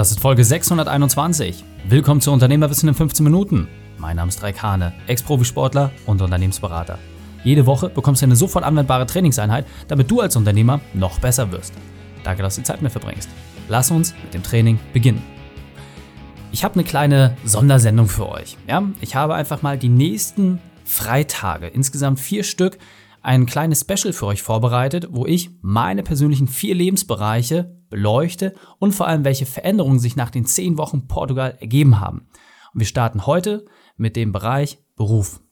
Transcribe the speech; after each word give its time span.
Das 0.00 0.10
ist 0.10 0.20
Folge 0.20 0.42
621. 0.42 1.62
Willkommen 1.86 2.22
zu 2.22 2.32
Unternehmerwissen 2.32 2.88
in 2.88 2.94
15 2.94 3.22
Minuten. 3.22 3.68
Mein 3.98 4.16
Name 4.16 4.30
ist 4.30 4.42
Raik 4.42 4.62
Hane, 4.62 4.94
Ex-Profisportler 5.06 5.90
und 6.06 6.22
Unternehmensberater. 6.22 6.98
Jede 7.44 7.66
Woche 7.66 7.90
bekommst 7.90 8.22
du 8.22 8.24
eine 8.24 8.34
sofort 8.34 8.64
anwendbare 8.64 9.04
Trainingseinheit, 9.04 9.66
damit 9.88 10.10
du 10.10 10.22
als 10.22 10.36
Unternehmer 10.36 10.80
noch 10.94 11.18
besser 11.18 11.52
wirst. 11.52 11.74
Danke, 12.24 12.42
dass 12.42 12.54
du 12.54 12.62
die 12.62 12.66
Zeit 12.66 12.80
mit 12.80 12.92
verbringst. 12.92 13.28
Lass 13.68 13.90
uns 13.90 14.14
mit 14.22 14.32
dem 14.32 14.42
Training 14.42 14.78
beginnen. 14.94 15.22
Ich 16.50 16.64
habe 16.64 16.76
eine 16.76 16.84
kleine 16.84 17.36
Sondersendung 17.44 18.08
für 18.08 18.30
euch. 18.30 18.56
Ja? 18.66 18.82
Ich 19.02 19.16
habe 19.16 19.34
einfach 19.34 19.60
mal 19.60 19.76
die 19.76 19.90
nächsten 19.90 20.60
Freitage, 20.82 21.66
insgesamt 21.66 22.20
vier 22.20 22.44
Stück, 22.44 22.78
ein 23.20 23.44
kleines 23.44 23.82
Special 23.82 24.14
für 24.14 24.24
euch 24.24 24.40
vorbereitet, 24.40 25.08
wo 25.10 25.26
ich 25.26 25.50
meine 25.60 26.02
persönlichen 26.02 26.48
vier 26.48 26.74
Lebensbereiche 26.74 27.79
beleuchte 27.90 28.54
und 28.78 28.92
vor 28.92 29.06
allem, 29.06 29.24
welche 29.24 29.46
Veränderungen 29.46 29.98
sich 29.98 30.16
nach 30.16 30.30
den 30.30 30.46
zehn 30.46 30.78
Wochen 30.78 31.06
Portugal 31.06 31.58
ergeben 31.60 32.00
haben. 32.00 32.28
Und 32.72 32.80
wir 32.80 32.86
starten 32.86 33.26
heute 33.26 33.66
mit 33.96 34.16
dem 34.16 34.32
Bereich 34.32 34.78
Beruf. 34.96 35.42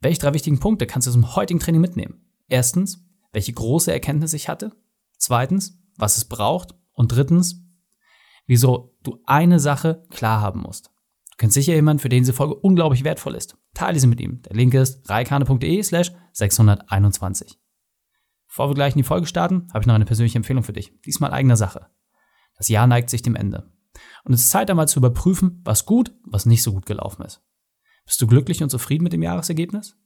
Welche 0.00 0.20
drei 0.20 0.34
wichtigen 0.34 0.58
Punkte 0.58 0.86
kannst 0.86 1.06
du 1.06 1.12
dem 1.12 1.36
heutigen 1.36 1.60
Training 1.60 1.80
mitnehmen? 1.80 2.24
Erstens, 2.48 3.04
welche 3.32 3.52
große 3.52 3.92
Erkenntnis 3.92 4.32
ich 4.32 4.48
hatte. 4.48 4.72
Zweitens, 5.18 5.78
was 5.96 6.16
es 6.16 6.24
braucht. 6.24 6.74
Und 6.92 7.12
drittens, 7.12 7.62
wieso 8.46 8.96
du 9.02 9.20
eine 9.24 9.60
Sache 9.60 10.04
klar 10.10 10.40
haben 10.40 10.60
musst. 10.60 10.86
Du 11.30 11.36
kennst 11.36 11.54
sicher 11.54 11.74
jemanden, 11.74 12.00
für 12.00 12.08
den 12.08 12.22
diese 12.22 12.32
Folge 12.32 12.54
unglaublich 12.54 13.04
wertvoll 13.04 13.34
ist. 13.34 13.56
Teile 13.74 14.00
sie 14.00 14.08
mit 14.08 14.20
ihm. 14.20 14.42
Der 14.42 14.56
Link 14.56 14.74
ist 14.74 15.08
reikane.de 15.08 15.82
slash 15.82 16.12
621. 16.32 17.57
Bevor 18.48 18.70
wir 18.70 18.74
gleich 18.74 18.94
in 18.94 18.98
die 18.98 19.04
Folge 19.04 19.26
starten, 19.26 19.68
habe 19.72 19.80
ich 19.80 19.86
noch 19.86 19.94
eine 19.94 20.04
persönliche 20.04 20.38
Empfehlung 20.38 20.64
für 20.64 20.72
dich. 20.72 20.92
Diesmal 21.02 21.32
eigener 21.32 21.56
Sache. 21.56 21.86
Das 22.56 22.68
Jahr 22.68 22.86
neigt 22.86 23.10
sich 23.10 23.22
dem 23.22 23.36
Ende. 23.36 23.70
Und 24.24 24.32
es 24.32 24.40
ist 24.40 24.50
Zeit 24.50 24.70
einmal 24.70 24.88
zu 24.88 24.98
überprüfen, 24.98 25.60
was 25.64 25.86
gut, 25.86 26.12
was 26.24 26.46
nicht 26.46 26.62
so 26.62 26.72
gut 26.72 26.86
gelaufen 26.86 27.22
ist. 27.22 27.42
Bist 28.04 28.20
du 28.20 28.26
glücklich 28.26 28.62
und 28.62 28.70
zufrieden 28.70 29.04
mit 29.04 29.12
dem 29.12 29.22
Jahresergebnis? 29.22 29.96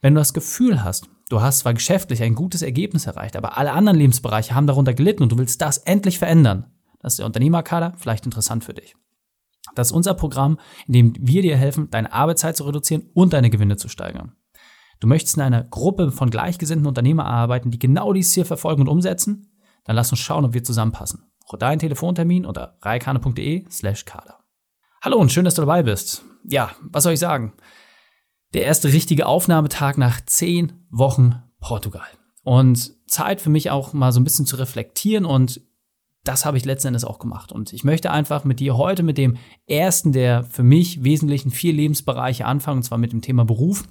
Wenn 0.00 0.14
du 0.14 0.20
das 0.20 0.34
Gefühl 0.34 0.84
hast, 0.84 1.08
du 1.28 1.40
hast 1.40 1.60
zwar 1.60 1.74
geschäftlich 1.74 2.22
ein 2.22 2.34
gutes 2.34 2.62
Ergebnis 2.62 3.06
erreicht, 3.06 3.36
aber 3.36 3.56
alle 3.58 3.72
anderen 3.72 3.98
Lebensbereiche 3.98 4.54
haben 4.54 4.66
darunter 4.66 4.94
gelitten 4.94 5.22
und 5.22 5.32
du 5.32 5.38
willst 5.38 5.60
das 5.60 5.78
endlich 5.78 6.18
verändern, 6.18 6.72
dann 7.00 7.08
ist 7.08 7.18
der 7.18 7.26
Unternehmerkader 7.26 7.94
vielleicht 7.96 8.24
interessant 8.24 8.64
für 8.64 8.74
dich. 8.74 8.96
Das 9.74 9.88
ist 9.88 9.92
unser 9.92 10.14
Programm, 10.14 10.58
in 10.86 10.92
dem 10.92 11.14
wir 11.18 11.42
dir 11.42 11.56
helfen, 11.56 11.90
deine 11.90 12.12
Arbeitszeit 12.12 12.56
zu 12.56 12.64
reduzieren 12.64 13.10
und 13.14 13.32
deine 13.32 13.50
Gewinne 13.50 13.76
zu 13.76 13.88
steigern. 13.88 14.36
Du 15.00 15.06
möchtest 15.06 15.36
in 15.36 15.42
einer 15.42 15.64
Gruppe 15.64 16.12
von 16.12 16.30
gleichgesinnten 16.30 16.86
Unternehmer 16.86 17.26
arbeiten, 17.26 17.70
die 17.70 17.78
genau 17.78 18.12
dieses 18.12 18.32
Ziel 18.32 18.44
verfolgen 18.44 18.82
und 18.82 18.88
umsetzen? 18.88 19.50
Dann 19.84 19.96
lass 19.96 20.10
uns 20.10 20.20
schauen, 20.20 20.44
ob 20.44 20.54
wir 20.54 20.64
zusammenpassen. 20.64 21.30
Deinen 21.58 21.78
Telefontermin 21.78 22.46
unter 22.46 22.78
reikane.de 22.82 23.66
slash 23.70 24.04
kader. 24.06 24.40
Hallo 25.02 25.18
und 25.18 25.30
schön, 25.30 25.44
dass 25.44 25.54
du 25.54 25.62
dabei 25.62 25.84
bist. 25.84 26.24
Ja, 26.42 26.72
was 26.82 27.04
soll 27.04 27.12
ich 27.12 27.20
sagen? 27.20 27.52
Der 28.54 28.64
erste 28.64 28.92
richtige 28.92 29.26
Aufnahmetag 29.26 29.96
nach 29.96 30.20
zehn 30.24 30.72
Wochen 30.90 31.42
Portugal. 31.60 32.06
Und 32.42 32.92
Zeit 33.06 33.40
für 33.40 33.50
mich 33.50 33.70
auch 33.70 33.92
mal 33.92 34.12
so 34.12 34.20
ein 34.20 34.24
bisschen 34.24 34.46
zu 34.46 34.56
reflektieren 34.56 35.24
und 35.24 35.60
das 36.24 36.46
habe 36.46 36.56
ich 36.56 36.64
letzten 36.64 36.88
Endes 36.88 37.04
auch 37.04 37.18
gemacht. 37.18 37.52
Und 37.52 37.72
ich 37.72 37.84
möchte 37.84 38.10
einfach 38.10 38.44
mit 38.44 38.58
dir 38.58 38.76
heute 38.76 39.02
mit 39.02 39.18
dem 39.18 39.36
ersten 39.66 40.12
der 40.12 40.42
für 40.42 40.62
mich 40.62 41.04
wesentlichen 41.04 41.50
vier 41.50 41.72
Lebensbereiche 41.72 42.46
anfangen, 42.46 42.78
und 42.78 42.82
zwar 42.82 42.98
mit 42.98 43.12
dem 43.12 43.20
Thema 43.20 43.44
Beruf. 43.44 43.84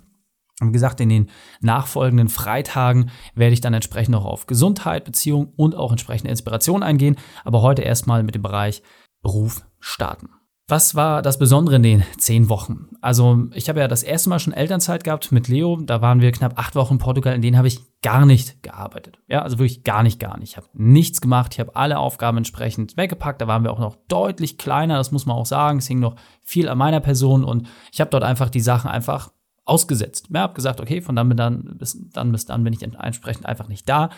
Wie 0.62 0.72
gesagt, 0.72 1.00
in 1.00 1.10
den 1.10 1.30
nachfolgenden 1.62 2.30
Freitagen 2.30 3.10
werde 3.34 3.54
ich 3.54 3.62
dann 3.62 3.74
entsprechend 3.74 4.16
auch 4.16 4.26
auf 4.26 4.46
Gesundheit, 4.46 5.04
Beziehung 5.04 5.52
und 5.56 5.76
auch 5.76 5.92
entsprechende 5.92 6.30
Inspiration 6.30 6.84
eingehen. 6.84 7.18
Aber 7.44 7.62
heute 7.62 7.82
erstmal 7.82 8.24
mit 8.24 8.36
dem 8.36 8.44
Bereich 8.44 8.84
Beruf 9.22 9.66
starten. 9.80 10.30
Was 10.68 10.96
war 10.96 11.22
das 11.22 11.40
Besondere 11.40 11.76
in 11.76 11.84
den 11.84 12.04
zehn 12.18 12.48
Wochen? 12.48 12.88
Also, 13.02 13.48
ich 13.54 13.68
habe 13.68 13.82
ja 13.82 13.90
das 13.90 14.02
erste 14.02 14.30
Mal 14.30 14.40
schon 14.40 14.54
Elternzeit 14.54 15.04
gehabt 15.04 15.32
mit 15.34 15.50
Leo. 15.50 15.78
Da 15.82 16.02
waren 16.02 16.22
wir 16.22 16.32
knapp 16.32 16.58
acht 16.58 16.76
Wochen 16.76 16.94
in 16.94 17.00
Portugal, 17.00 17.36
in 17.36 17.42
denen 17.42 17.58
habe 17.58 17.68
ich 17.68 17.82
gar 18.02 18.26
nicht 18.26 18.64
gearbeitet. 18.64 19.20
Ja, 19.28 19.42
also 19.42 19.60
wirklich 19.60 19.84
gar 19.84 20.04
nicht, 20.04 20.22
gar 20.22 20.38
nicht. 20.38 20.52
Ich 20.52 20.58
habe 20.58 20.68
nichts 20.74 21.20
gemacht. 21.20 21.54
Ich 21.54 21.60
habe 21.60 21.76
alle 21.76 22.00
Aufgaben 22.00 22.38
entsprechend 22.38 22.96
weggepackt. 22.96 23.42
Da 23.42 23.48
waren 23.48 23.64
wir 23.64 23.74
auch 23.74 23.80
noch 23.80 23.98
deutlich 24.08 24.58
kleiner, 24.58 24.98
das 24.98 25.12
muss 25.12 25.26
man 25.26 25.36
auch 25.36 25.46
sagen. 25.46 25.80
Es 25.80 25.88
hing 25.88 26.00
noch 26.00 26.16
viel 26.42 26.70
an 26.70 26.78
meiner 26.78 27.02
Person 27.02 27.44
und 27.44 27.68
ich 27.92 28.00
habe 28.00 28.12
dort 28.12 28.24
einfach 28.24 28.50
die 28.50 28.62
Sachen 28.62 28.90
einfach 28.90 29.32
ausgesetzt. 29.66 30.28
Ja, 30.34 30.42
habe 30.42 30.54
gesagt, 30.54 30.82
okay, 30.82 31.02
von 31.02 31.16
dann 31.16 31.30
bis 31.30 31.38
dann 31.38 31.78
bis 31.78 32.10
dann 32.12 32.32
bis 32.32 32.46
dann 32.46 32.64
bin 32.64 32.74
ich 32.74 32.84
entsprechend 32.84 33.46
einfach 33.46 33.68
nicht 33.68 33.88
da 33.88 34.10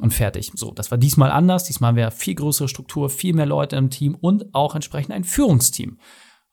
und 0.00 0.12
fertig. 0.12 0.52
So, 0.54 0.72
das 0.72 0.90
war 0.90 0.98
diesmal 0.98 1.30
anders. 1.30 1.64
Diesmal 1.64 1.88
haben 1.88 1.96
wir 1.96 2.10
viel 2.10 2.34
größere 2.34 2.68
Struktur, 2.68 3.10
viel 3.10 3.34
mehr 3.34 3.46
Leute 3.46 3.76
im 3.76 3.90
Team 3.90 4.14
und 4.14 4.54
auch 4.54 4.74
entsprechend 4.74 5.14
ein 5.14 5.24
Führungsteam. 5.24 5.98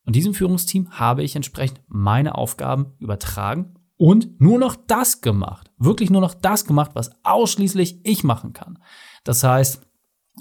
Und 0.05 0.15
diesem 0.15 0.33
Führungsteam 0.33 0.91
habe 0.91 1.23
ich 1.23 1.35
entsprechend 1.35 1.81
meine 1.87 2.35
Aufgaben 2.35 2.93
übertragen 2.99 3.75
und 3.97 4.41
nur 4.41 4.57
noch 4.57 4.75
das 4.87 5.21
gemacht. 5.21 5.69
Wirklich 5.77 6.09
nur 6.09 6.21
noch 6.21 6.33
das 6.33 6.65
gemacht, 6.65 6.91
was 6.95 7.11
ausschließlich 7.23 7.99
ich 8.03 8.23
machen 8.23 8.53
kann. 8.53 8.79
Das 9.23 9.43
heißt, 9.43 9.85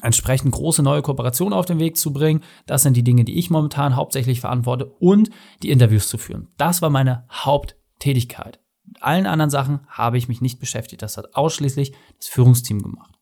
entsprechend 0.02 0.52
große 0.52 0.82
neue 0.82 1.02
Kooperationen 1.02 1.52
auf 1.52 1.66
den 1.66 1.78
Weg 1.78 1.96
zu 1.96 2.12
bringen. 2.12 2.42
Das 2.66 2.82
sind 2.82 2.96
die 2.96 3.04
Dinge, 3.04 3.24
die 3.24 3.38
ich 3.38 3.50
momentan 3.50 3.96
hauptsächlich 3.96 4.40
verantworte 4.40 4.86
und 4.86 5.30
die 5.62 5.70
Interviews 5.70 6.08
zu 6.08 6.16
führen. 6.16 6.48
Das 6.56 6.80
war 6.80 6.90
meine 6.90 7.24
Haupttätigkeit. 8.00 8.60
Mit 8.86 9.02
allen 9.02 9.26
anderen 9.26 9.50
Sachen 9.50 9.80
habe 9.88 10.18
ich 10.18 10.28
mich 10.28 10.40
nicht 10.40 10.58
beschäftigt. 10.58 11.02
Das 11.02 11.16
hat 11.16 11.34
ausschließlich 11.34 11.92
das 12.18 12.28
Führungsteam 12.28 12.82
gemacht. 12.82 13.14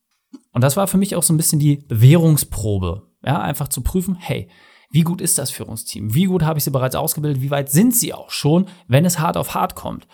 Und 0.53 0.62
das 0.62 0.77
war 0.77 0.87
für 0.87 0.99
mich 0.99 1.16
auch 1.16 1.22
so 1.22 1.34
ein 1.34 1.37
bisschen 1.37 1.59
die 1.59 1.77
Bewährungsprobe. 1.77 3.11
Ja, 3.25 3.41
einfach 3.41 3.69
zu 3.69 3.83
prüfen, 3.83 4.15
hey, 4.15 4.49
wie 4.91 5.03
gut 5.03 5.21
ist 5.21 5.39
das 5.39 5.50
Führungsteam? 5.50 6.15
Wie 6.15 6.25
gut 6.25 6.43
habe 6.43 6.59
ich 6.59 6.65
sie 6.65 6.71
bereits 6.71 6.94
ausgebildet? 6.94 7.43
Wie 7.43 7.50
weit 7.50 7.71
sind 7.71 7.94
sie 7.94 8.15
auch 8.15 8.31
schon, 8.31 8.66
wenn 8.87 9.05
es 9.05 9.19
hart 9.19 9.37
auf 9.37 9.55
hart 9.55 9.75
kommt? 9.75 10.06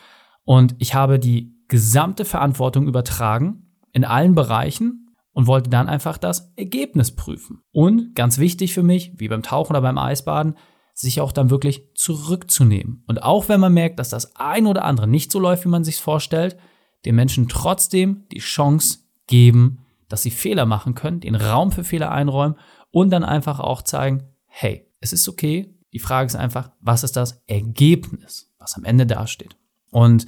Und 0.45 0.75
ich 0.79 0.95
habe 0.95 1.19
die 1.19 1.55
gesamte 1.69 2.25
Verantwortung 2.25 2.89
übertragen 2.89 3.77
in 3.93 4.05
allen 4.05 4.35
Bereichen 4.35 5.15
und 5.33 5.47
wollte 5.47 5.71
dann 5.71 5.89
einfach 5.89 6.19
das 6.19 6.53
Ergebnis 6.57 7.15
prüfen. 7.15 7.61
Und 7.71 8.15
ganz 8.15 8.39
wichtig 8.39 8.73
für 8.73 8.83
mich, 8.83 9.13
wie 9.17 9.29
beim 9.29 9.43
Tauchen 9.43 9.73
oder 9.73 9.83
beim 9.83 9.99
Eisbaden, 9.99 10.57
sich 10.95 11.21
auch 11.21 11.33
dann 11.33 11.51
wirklich 11.51 11.89
zurückzunehmen. 11.95 13.03
Und 13.07 13.23
auch 13.23 13.49
wenn 13.49 13.61
man 13.61 13.75
merkt, 13.75 13.99
dass 13.99 14.11
das 14.11 14.37
ein 14.37 14.67
oder 14.67 14.85
andere 14.85 15.09
nicht 15.09 15.33
so 15.33 15.41
läuft, 15.41 15.65
wie 15.65 15.69
man 15.69 15.85
sich 15.85 16.01
vorstellt, 16.01 16.57
den 17.05 17.17
Menschen 17.17 17.49
trotzdem 17.49 18.25
die 18.33 18.39
Chance 18.39 19.01
geben, 19.27 19.85
dass 20.09 20.23
sie 20.23 20.31
Fehler 20.31 20.67
machen 20.67 20.95
können, 20.95 21.21
den 21.21 21.35
Raum 21.35 21.73
für 21.73 21.85
Fehler 21.85 22.13
einräumen 22.13 22.57
und 22.91 23.11
dann 23.11 23.25
einfach 23.25 23.59
auch 23.59 23.83
zeigen, 23.83 24.23
hey, 24.47 24.89
es 25.01 25.13
ist 25.13 25.29
okay. 25.29 25.75
Die 25.93 25.99
Frage 25.99 26.27
ist 26.27 26.37
einfach, 26.37 26.71
was 26.81 27.03
ist 27.03 27.17
das 27.17 27.43
Ergebnis, 27.47 28.53
was 28.59 28.75
am 28.77 28.85
Ende 28.85 29.07
dasteht? 29.07 29.57
Und 29.91 30.27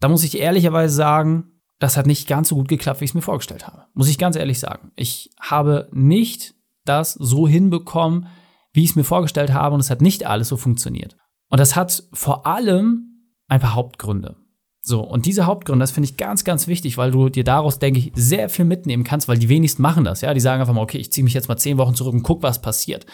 da 0.00 0.08
muss 0.08 0.24
ich 0.24 0.38
ehrlicherweise 0.38 0.94
sagen, 0.94 1.52
das 1.78 1.96
hat 1.96 2.06
nicht 2.06 2.28
ganz 2.28 2.48
so 2.48 2.56
gut 2.56 2.68
geklappt, 2.68 3.00
wie 3.00 3.04
ich 3.04 3.10
es 3.10 3.14
mir 3.14 3.22
vorgestellt 3.22 3.66
habe. 3.66 3.84
Muss 3.94 4.08
ich 4.08 4.18
ganz 4.18 4.36
ehrlich 4.36 4.58
sagen. 4.58 4.92
Ich 4.96 5.30
habe 5.40 5.88
nicht 5.92 6.54
das 6.84 7.12
so 7.14 7.48
hinbekommen, 7.48 8.28
wie 8.76 8.84
ich 8.84 8.90
es 8.90 8.96
mir 8.96 9.04
vorgestellt 9.04 9.52
habe 9.52 9.74
und 9.74 9.80
es 9.80 9.90
hat 9.90 10.02
nicht 10.02 10.26
alles 10.26 10.48
so 10.48 10.56
funktioniert. 10.56 11.16
Und 11.48 11.58
das 11.58 11.76
hat 11.76 12.04
vor 12.12 12.46
allem 12.46 13.32
ein 13.48 13.60
paar 13.60 13.74
Hauptgründe. 13.74 14.36
So, 14.82 15.00
und 15.00 15.26
diese 15.26 15.46
Hauptgründe, 15.46 15.82
das 15.82 15.90
finde 15.90 16.08
ich 16.08 16.16
ganz, 16.16 16.44
ganz 16.44 16.68
wichtig, 16.68 16.96
weil 16.96 17.10
du 17.10 17.28
dir 17.28 17.42
daraus, 17.42 17.80
denke 17.80 17.98
ich, 17.98 18.12
sehr 18.14 18.48
viel 18.48 18.64
mitnehmen 18.64 19.02
kannst, 19.02 19.26
weil 19.26 19.38
die 19.38 19.48
wenigsten 19.48 19.82
machen 19.82 20.04
das, 20.04 20.20
ja. 20.20 20.32
Die 20.32 20.40
sagen 20.40 20.60
einfach 20.60 20.74
mal, 20.74 20.82
okay, 20.82 20.98
ich 20.98 21.10
ziehe 21.10 21.24
mich 21.24 21.34
jetzt 21.34 21.48
mal 21.48 21.56
zehn 21.56 21.78
Wochen 21.78 21.94
zurück 21.94 22.14
und 22.14 22.22
guck, 22.22 22.42
was 22.42 22.62
passiert. 22.62 23.06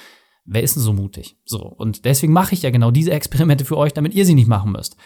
Wer 0.44 0.62
ist 0.62 0.74
denn 0.74 0.82
so 0.82 0.92
mutig? 0.92 1.38
So, 1.44 1.60
und 1.60 2.04
deswegen 2.04 2.32
mache 2.32 2.54
ich 2.54 2.62
ja 2.62 2.70
genau 2.70 2.90
diese 2.90 3.12
Experimente 3.12 3.64
für 3.64 3.78
euch, 3.78 3.94
damit 3.94 4.14
ihr 4.14 4.26
sie 4.26 4.34
nicht 4.34 4.48
machen 4.48 4.72
müsst. 4.72 4.96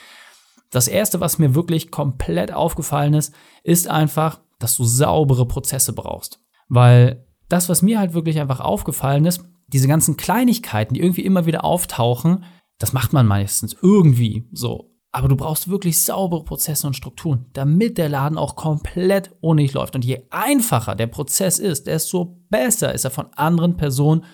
Das 0.70 0.88
erste, 0.88 1.20
was 1.20 1.38
mir 1.38 1.54
wirklich 1.54 1.90
komplett 1.90 2.52
aufgefallen 2.52 3.14
ist, 3.14 3.34
ist 3.62 3.88
einfach, 3.88 4.40
dass 4.58 4.76
du 4.76 4.84
saubere 4.84 5.46
Prozesse 5.46 5.92
brauchst. 5.92 6.40
Weil 6.68 7.26
das, 7.48 7.68
was 7.68 7.82
mir 7.82 7.98
halt 8.00 8.14
wirklich 8.14 8.40
einfach 8.40 8.60
aufgefallen 8.60 9.26
ist, 9.26 9.44
diese 9.68 9.88
ganzen 9.88 10.16
Kleinigkeiten, 10.16 10.94
die 10.94 11.00
irgendwie 11.00 11.24
immer 11.24 11.46
wieder 11.46 11.64
auftauchen, 11.64 12.44
das 12.78 12.92
macht 12.92 13.12
man 13.12 13.26
meistens 13.26 13.76
irgendwie 13.80 14.48
so. 14.52 14.92
Aber 15.12 15.28
du 15.28 15.36
brauchst 15.36 15.68
wirklich 15.68 16.02
saubere 16.02 16.44
Prozesse 16.44 16.86
und 16.86 16.94
Strukturen, 16.94 17.46
damit 17.54 17.96
der 17.96 18.10
Laden 18.10 18.36
auch 18.36 18.54
komplett 18.54 19.34
ohne 19.40 19.62
dich 19.62 19.72
läuft. 19.72 19.94
Und 19.94 20.04
je 20.04 20.26
einfacher 20.30 20.94
der 20.94 21.06
Prozess 21.06 21.58
ist, 21.58 21.86
desto 21.86 22.44
besser 22.50 22.92
ist 22.92 23.04
er 23.04 23.10
von 23.10 23.32
anderen 23.32 23.78
Personen 23.78 24.24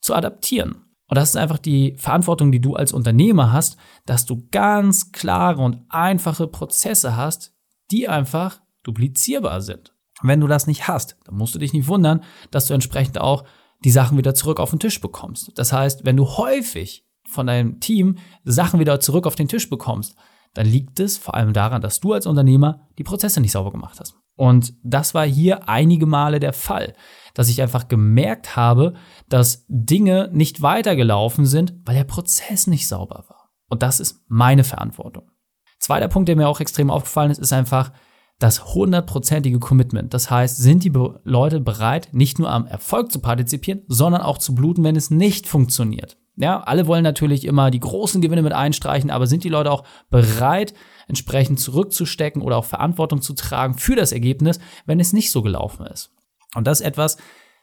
zu 0.00 0.14
adaptieren. 0.14 0.84
Und 1.06 1.16
das 1.16 1.30
ist 1.30 1.36
einfach 1.36 1.58
die 1.58 1.94
Verantwortung, 1.96 2.50
die 2.50 2.60
du 2.60 2.74
als 2.74 2.92
Unternehmer 2.92 3.52
hast, 3.52 3.76
dass 4.04 4.26
du 4.26 4.48
ganz 4.50 5.12
klare 5.12 5.62
und 5.62 5.82
einfache 5.90 6.48
Prozesse 6.48 7.16
hast, 7.16 7.54
die 7.90 8.08
einfach 8.08 8.62
duplizierbar 8.82 9.60
sind. 9.60 9.94
Wenn 10.22 10.40
du 10.40 10.46
das 10.46 10.66
nicht 10.66 10.88
hast, 10.88 11.16
dann 11.24 11.36
musst 11.36 11.54
du 11.54 11.58
dich 11.58 11.72
nicht 11.72 11.86
wundern, 11.86 12.24
dass 12.50 12.66
du 12.66 12.74
entsprechend 12.74 13.20
auch 13.20 13.44
die 13.84 13.90
Sachen 13.90 14.18
wieder 14.18 14.34
zurück 14.34 14.60
auf 14.60 14.70
den 14.70 14.78
Tisch 14.78 15.00
bekommst. 15.00 15.52
Das 15.56 15.72
heißt, 15.72 16.04
wenn 16.04 16.16
du 16.16 16.26
häufig 16.26 17.06
von 17.28 17.46
deinem 17.46 17.80
Team 17.80 18.18
Sachen 18.44 18.80
wieder 18.80 19.00
zurück 19.00 19.26
auf 19.26 19.36
den 19.36 19.48
Tisch 19.48 19.68
bekommst, 19.68 20.16
dann 20.54 20.66
liegt 20.66 21.00
es 21.00 21.18
vor 21.18 21.34
allem 21.34 21.52
daran, 21.52 21.80
dass 21.80 22.00
du 22.00 22.12
als 22.12 22.26
Unternehmer 22.26 22.88
die 22.98 23.04
Prozesse 23.04 23.40
nicht 23.40 23.52
sauber 23.52 23.72
gemacht 23.72 23.98
hast. 24.00 24.16
Und 24.36 24.74
das 24.82 25.14
war 25.14 25.26
hier 25.26 25.68
einige 25.68 26.06
Male 26.06 26.40
der 26.40 26.52
Fall. 26.52 26.94
dass 27.34 27.48
ich 27.48 27.62
einfach 27.62 27.88
gemerkt 27.88 28.56
habe, 28.56 28.92
dass 29.28 29.64
Dinge 29.68 30.28
nicht 30.32 30.60
weitergelaufen 30.60 31.46
sind, 31.46 31.74
weil 31.84 31.94
der 31.94 32.04
Prozess 32.04 32.66
nicht 32.66 32.86
sauber 32.86 33.24
war. 33.26 33.50
Und 33.68 33.82
das 33.82 34.00
ist 34.00 34.20
meine 34.28 34.64
Verantwortung. 34.64 35.30
Zweiter 35.78 36.08
Punkt, 36.08 36.28
der 36.28 36.36
mir 36.36 36.46
auch 36.46 36.60
extrem 36.60 36.90
aufgefallen 36.90 37.30
ist, 37.30 37.38
ist 37.38 37.52
einfach 37.54 37.92
das 38.42 38.74
hundertprozentige 38.74 39.58
Commitment. 39.60 40.12
Das 40.14 40.30
heißt, 40.30 40.56
sind 40.56 40.84
die 40.84 40.92
Leute 41.24 41.60
bereit, 41.60 42.08
nicht 42.12 42.38
nur 42.38 42.50
am 42.50 42.66
Erfolg 42.66 43.12
zu 43.12 43.20
partizipieren, 43.20 43.82
sondern 43.86 44.22
auch 44.22 44.38
zu 44.38 44.54
bluten, 44.54 44.82
wenn 44.84 44.96
es 44.96 45.10
nicht 45.10 45.46
funktioniert. 45.46 46.16
Ja, 46.36 46.60
alle 46.60 46.86
wollen 46.86 47.04
natürlich 47.04 47.44
immer 47.44 47.70
die 47.70 47.80
großen 47.80 48.20
Gewinne 48.20 48.42
mit 48.42 48.52
einstreichen, 48.52 49.10
aber 49.10 49.26
sind 49.26 49.44
die 49.44 49.50
Leute 49.50 49.70
auch 49.70 49.84
bereit, 50.10 50.72
entsprechend 51.06 51.60
zurückzustecken 51.60 52.42
oder 52.42 52.56
auch 52.56 52.64
Verantwortung 52.64 53.20
zu 53.20 53.34
tragen 53.34 53.74
für 53.74 53.96
das 53.96 54.12
Ergebnis, 54.12 54.58
wenn 54.86 54.98
es 54.98 55.12
nicht 55.12 55.30
so 55.30 55.42
gelaufen 55.42 55.86
ist? 55.86 56.10
Und 56.54 56.66
das 56.66 56.80
ist 56.80 56.86
etwas, 56.86 57.18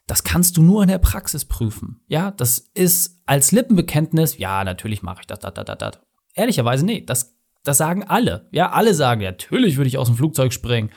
das 0.07 0.23
kannst 0.23 0.55
du 0.57 0.61
nur 0.61 0.83
in 0.83 0.89
der 0.89 0.99
Praxis 0.99 1.45
prüfen. 1.45 2.01
Ja, 2.07 2.31
das 2.31 2.59
ist 2.73 3.21
als 3.25 3.51
Lippenbekenntnis, 3.51 4.37
ja, 4.37 4.63
natürlich 4.63 5.01
mache 5.01 5.21
ich 5.21 5.27
das, 5.27 5.39
das, 5.39 5.53
das, 5.53 5.65
das, 5.65 5.77
das. 5.77 5.99
Ehrlicherweise, 6.35 6.85
nee, 6.85 7.03
das, 7.03 7.38
das 7.63 7.77
sagen 7.77 8.03
alle. 8.03 8.47
Ja, 8.51 8.71
alle 8.71 8.93
sagen, 8.93 9.21
ja, 9.21 9.31
natürlich 9.31 9.77
würde 9.77 9.87
ich 9.87 9.97
aus 9.97 10.07
dem 10.07 10.15
Flugzeug 10.15 10.53
springen. 10.53 10.91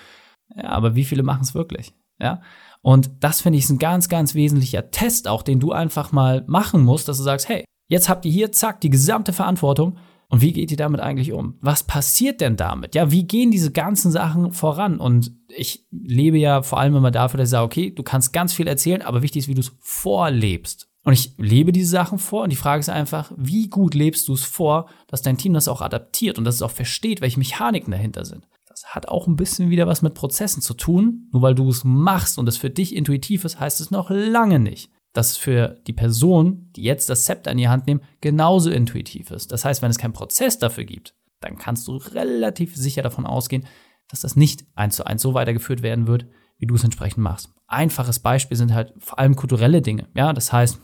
Ja, 0.57 0.71
aber 0.71 0.95
wie 0.95 1.05
viele 1.05 1.23
machen 1.23 1.43
es 1.43 1.55
wirklich? 1.55 1.95
Ja, 2.21 2.41
und 2.83 3.11
das 3.21 3.41
finde 3.41 3.59
ich 3.59 3.65
ist 3.65 3.71
ein 3.71 3.79
ganz, 3.79 4.09
ganz 4.09 4.35
wesentlicher 4.35 4.91
Test 4.91 5.29
auch, 5.29 5.43
den 5.43 5.61
du 5.61 5.73
einfach 5.73 6.13
mal 6.13 6.45
machen 6.47 6.83
musst, 6.83 7.09
dass 7.09 7.17
du 7.17 7.23
sagst, 7.23 7.49
hey, 7.49 7.65
jetzt 7.89 8.09
habt 8.09 8.25
ihr 8.25 8.33
hier, 8.33 8.53
zack, 8.53 8.81
die 8.81 8.91
gesamte 8.91 9.33
Verantwortung. 9.33 9.99
Und 10.29 10.41
wie 10.41 10.53
geht 10.53 10.71
ihr 10.71 10.79
damit 10.79 11.01
eigentlich 11.01 11.33
um? 11.33 11.59
Was 11.61 11.83
passiert 11.83 12.41
denn 12.41 12.57
damit? 12.57 12.95
Ja, 12.95 13.11
wie 13.11 13.27
gehen 13.27 13.51
diese 13.51 13.71
ganzen 13.71 14.11
Sachen 14.11 14.53
voran? 14.53 14.99
Und 14.99 15.31
ich 15.49 15.87
lebe 15.91 16.39
ja 16.39 16.63
vor 16.63 16.81
allem 16.81 16.97
immer 16.97 17.11
dafür, 17.11 17.37
dass 17.37 17.51
ich 17.51 17.53
sage, 17.53 17.67
okay, 17.67 17.91
du 17.91 18.03
kannst 18.03 18.33
ganz 18.33 18.55
viel 18.55 18.67
erzählen, 18.67 19.03
aber 19.03 19.21
wichtig 19.21 19.41
ist, 19.41 19.49
wie 19.49 19.55
du 19.55 19.61
es 19.61 19.77
vorlebst. 19.81 20.89
Und 21.05 21.15
ich 21.15 21.35
lebe 21.37 21.73
diese 21.73 21.91
Sachen 21.91 22.19
vor 22.19 22.45
und 22.45 22.51
die 22.51 22.57
Frage 22.57 22.81
ist 22.81 22.89
einfach, 22.89 23.33
wie 23.37 23.69
gut 23.69 23.95
lebst 23.95 24.29
du 24.29 24.35
es 24.35 24.45
vor, 24.45 24.89
dass 25.09 25.23
dein 25.23 25.37
Team 25.37 25.53
das 25.53 25.67
auch 25.67 25.81
adaptiert 25.81 26.39
und 26.39 26.45
dass 26.45 26.57
es 26.57 26.63
auch 26.63 26.71
versteht, 26.71 27.21
welche 27.21 27.41
Mechaniken 27.41 27.91
dahinter 27.91 28.25
sind. 28.25 28.47
Das 28.69 28.95
hat 28.95 29.09
auch 29.09 29.27
ein 29.27 29.37
bisschen 29.37 29.69
wieder 29.69 29.87
was 29.87 30.03
mit 30.03 30.15
Prozessen 30.15 30.63
zu 30.63 30.75
tun. 30.75 31.29
Nur 31.33 31.43
weil 31.43 31.55
du 31.55 31.69
es 31.69 31.85
machst 31.85 32.39
und 32.39 32.49
es 32.49 32.57
für 32.57 32.71
dich 32.71 32.95
intuitiv 32.95 33.45
ist, 33.45 33.61
heißt 33.61 33.81
es 33.81 33.91
noch 33.91 34.11
lange 34.11 34.59
nicht, 34.61 34.91
dass 35.13 35.33
es 35.33 35.37
für 35.37 35.81
die 35.87 35.93
Person, 35.93 36.71
die 36.77 36.83
jetzt 36.83 37.11
das 37.11 37.25
Zepter 37.25 37.51
in 37.51 37.59
die 37.59 37.69
Hand 37.69 37.87
nimmt, 37.87 38.05
genauso 38.21 38.71
intuitiv 38.71 39.31
ist. 39.31 39.53
Das 39.53 39.65
heißt, 39.65 39.83
wenn 39.83 39.91
es 39.91 39.99
keinen 39.99 40.15
Prozess 40.15 40.59
dafür 40.59 40.85
gibt, 40.85 41.15
dann 41.41 41.59
kannst 41.59 41.87
du 41.89 41.97
relativ 41.97 42.77
sicher 42.77 43.03
davon 43.03 43.27
ausgehen, 43.27 43.67
dass 44.09 44.21
das 44.21 44.37
nicht 44.37 44.65
eins 44.75 44.97
zu 44.97 45.05
eins 45.05 45.21
so 45.21 45.35
weitergeführt 45.35 45.83
werden 45.83 46.07
wird, 46.07 46.27
wie 46.59 46.67
du 46.67 46.75
es 46.77 46.85
entsprechend 46.85 47.25
machst. 47.25 47.51
Einfaches 47.67 48.21
Beispiel 48.21 48.57
sind 48.57 48.73
halt 48.73 48.95
vor 48.99 49.19
allem 49.19 49.37
kulturelle 49.37 49.83
Dinge. 49.83 50.09
Ja, 50.15 50.33
das 50.33 50.53
heißt, 50.53 50.79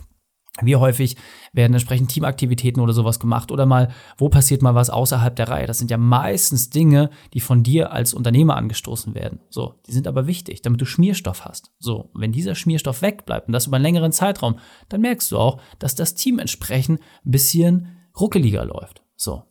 wie 0.62 0.76
häufig 0.76 1.16
werden 1.52 1.72
entsprechend 1.72 2.10
Teamaktivitäten 2.10 2.82
oder 2.82 2.92
sowas 2.92 3.20
gemacht 3.20 3.50
oder 3.52 3.66
mal, 3.66 3.90
wo 4.16 4.28
passiert 4.28 4.62
mal 4.62 4.74
was 4.74 4.90
außerhalb 4.90 5.34
der 5.36 5.48
Reihe? 5.48 5.66
Das 5.66 5.78
sind 5.78 5.90
ja 5.90 5.98
meistens 5.98 6.70
Dinge, 6.70 7.10
die 7.34 7.40
von 7.40 7.62
dir 7.62 7.92
als 7.92 8.14
Unternehmer 8.14 8.56
angestoßen 8.56 9.14
werden. 9.14 9.40
So, 9.50 9.74
die 9.86 9.92
sind 9.92 10.06
aber 10.06 10.26
wichtig, 10.26 10.62
damit 10.62 10.80
du 10.80 10.84
Schmierstoff 10.84 11.44
hast. 11.44 11.72
So, 11.78 12.10
wenn 12.14 12.32
dieser 12.32 12.54
Schmierstoff 12.54 13.02
wegbleibt 13.02 13.48
und 13.48 13.52
das 13.52 13.66
über 13.66 13.76
einen 13.76 13.84
längeren 13.84 14.12
Zeitraum, 14.12 14.58
dann 14.88 15.00
merkst 15.00 15.30
du 15.32 15.38
auch, 15.38 15.60
dass 15.78 15.94
das 15.94 16.14
Team 16.14 16.38
entsprechend 16.38 17.00
ein 17.24 17.30
bisschen 17.30 17.88
ruckeliger 18.18 18.64
läuft. 18.64 19.02
So, 19.16 19.44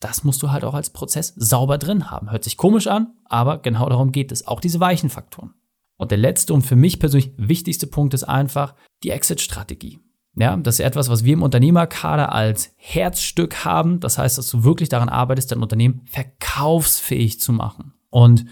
das 0.00 0.24
musst 0.24 0.42
du 0.42 0.50
halt 0.50 0.64
auch 0.64 0.74
als 0.74 0.90
Prozess 0.90 1.32
sauber 1.36 1.78
drin 1.78 2.10
haben. 2.10 2.30
Hört 2.30 2.44
sich 2.44 2.56
komisch 2.56 2.86
an, 2.86 3.14
aber 3.24 3.58
genau 3.58 3.88
darum 3.88 4.12
geht 4.12 4.32
es. 4.32 4.46
Auch 4.46 4.60
diese 4.60 4.80
weichen 4.80 5.08
Faktoren. 5.08 5.54
Und 5.96 6.10
der 6.10 6.18
letzte 6.18 6.52
und 6.52 6.62
für 6.62 6.76
mich 6.76 6.98
persönlich 6.98 7.32
wichtigste 7.36 7.86
Punkt 7.86 8.14
ist 8.14 8.24
einfach 8.24 8.74
die 9.02 9.10
Exit-Strategie. 9.10 10.00
Ja, 10.36 10.56
das 10.56 10.80
ist 10.80 10.84
etwas, 10.84 11.08
was 11.08 11.24
wir 11.24 11.34
im 11.34 11.42
Unternehmerkader 11.42 12.32
als 12.32 12.74
Herzstück 12.76 13.64
haben. 13.64 14.00
Das 14.00 14.18
heißt, 14.18 14.36
dass 14.36 14.48
du 14.48 14.64
wirklich 14.64 14.88
daran 14.88 15.08
arbeitest, 15.08 15.52
dein 15.52 15.62
Unternehmen 15.62 16.02
verkaufsfähig 16.06 17.40
zu 17.40 17.52
machen. 17.52 17.94
Und 18.10 18.44